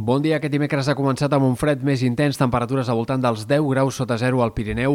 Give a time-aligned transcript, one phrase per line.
[0.00, 0.38] Bon dia.
[0.38, 3.98] Aquest dimecres ha començat amb un fred més intens, temperatures al voltant dels 10 graus
[4.00, 4.94] sota zero al Pirineu,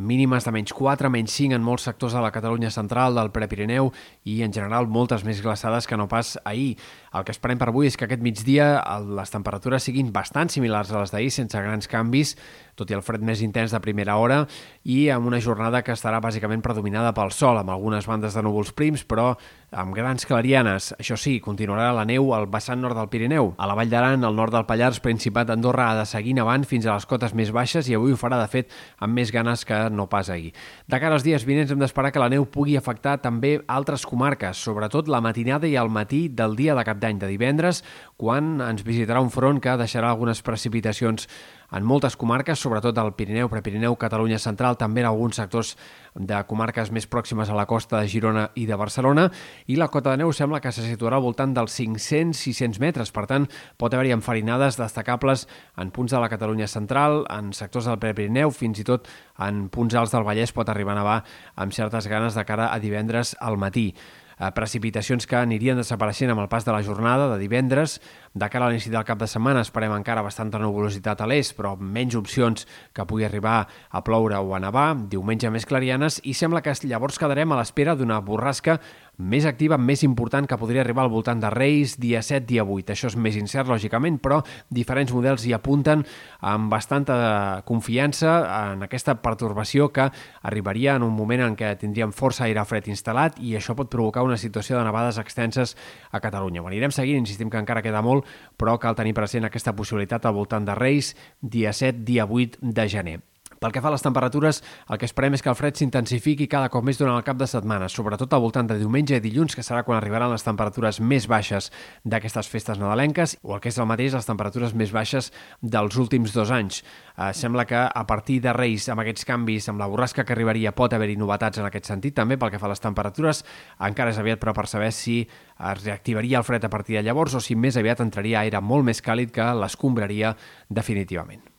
[0.00, 3.90] mínimes de menys 4, menys 5 en molts sectors de la Catalunya central, del Prepirineu
[4.24, 6.78] i, en general, moltes més glaçades que no pas ahir.
[7.12, 8.70] El que esperem per avui és que aquest migdia
[9.18, 12.32] les temperatures siguin bastant similars a les d'ahir, sense grans canvis,
[12.76, 14.44] tot i el fred més intens de primera hora,
[14.84, 18.74] i amb una jornada que estarà bàsicament predominada pel sol, amb algunes bandes de núvols
[18.76, 19.32] prims, però
[19.76, 20.92] amb grans clarianes.
[21.00, 23.52] Això sí, continuarà la neu al vessant nord del Pirineu.
[23.58, 26.86] A la Vall d'Aran, al nord del Pallars, Principat d'Andorra ha de seguir nevant fins
[26.86, 29.78] a les cotes més baixes i avui ho farà, de fet, amb més ganes que
[29.90, 30.52] no pas ahir.
[30.86, 34.60] De cara als dies vinents hem d'esperar que la neu pugui afectar també altres comarques,
[34.62, 37.82] sobretot la matinada i el matí del dia de cap d'any de divendres,
[38.16, 41.26] quan ens visitarà un front que deixarà algunes precipitacions
[41.72, 45.74] en moltes comarques, sobretot al Pirineu, Prepirineu, Catalunya Central, també en alguns sectors
[46.14, 49.28] de comarques més pròximes a la costa de Girona i de Barcelona,
[49.66, 53.26] i la cota de neu sembla que se situarà al voltant dels 500-600 metres, per
[53.30, 58.54] tant, pot haver-hi enfarinades destacables en punts de la Catalunya Central, en sectors del Prepirineu,
[58.54, 59.10] fins i tot
[59.42, 61.18] en punts alts del Vallès pot arribar a nevar
[61.56, 63.92] amb certes ganes de cara a divendres al matí.
[64.36, 68.00] Eh, precipitacions que anirien desapareixent amb el pas de la jornada de divendres.
[68.36, 71.70] De cara a l'inici del cap de setmana esperem encara bastanta nuvolositat a l'est, però
[71.80, 74.90] menys opcions que pugui arribar a ploure o a nevar.
[75.08, 78.76] Diumenge més clarianes i sembla que llavors quedarem a l'espera d'una borrasca
[79.16, 82.92] més activa, més important, que podria arribar al voltant de Reis, dia 7, dia 8.
[82.92, 86.02] Això és més incert, lògicament, però diferents models hi apunten
[86.44, 88.36] amb bastanta confiança
[88.74, 90.10] en aquesta pertorbació que
[90.42, 94.26] arribaria en un moment en què tindríem força aire fred instal·lat i això pot provocar
[94.26, 95.76] una situació de nevades extenses
[96.12, 96.60] a Catalunya.
[96.60, 98.25] Ho anirem seguint, insistim que encara queda molt,
[98.56, 102.88] però cal tenir present aquesta possibilitat al voltant de Reis, dia 7, dia 8 de
[102.88, 103.18] gener.
[103.66, 104.60] Pel que fa a les temperatures,
[104.94, 107.48] el que esperem és que el fred s'intensifiqui cada cop més durant el cap de
[107.50, 111.26] setmana, sobretot al voltant de diumenge i dilluns, que serà quan arribaran les temperatures més
[111.26, 111.72] baixes
[112.06, 116.30] d'aquestes festes nadalenques, o el que és el mateix, les temperatures més baixes dels últims
[116.36, 116.84] dos anys.
[117.16, 120.70] Eh, sembla que a partir de Reis, amb aquests canvis, amb la borrasca que arribaria,
[120.70, 123.42] pot haver-hi novetats en aquest sentit, també pel que fa a les temperatures.
[123.90, 127.34] Encara és aviat, però, per saber si es reactivaria el fred a partir de llavors
[127.34, 130.36] o si més aviat entraria aire molt més càlid que l'escombraria
[130.70, 131.55] definitivament.